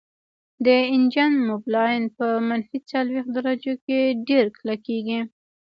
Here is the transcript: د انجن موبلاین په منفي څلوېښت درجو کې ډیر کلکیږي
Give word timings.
د 0.65 0.67
انجن 0.95 1.33
موبلاین 1.47 2.03
په 2.17 2.27
منفي 2.47 2.79
څلوېښت 2.89 3.29
درجو 3.35 3.73
کې 3.85 3.99
ډیر 4.27 4.45
کلکیږي 4.57 5.21